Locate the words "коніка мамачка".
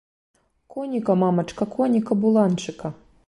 0.75-1.69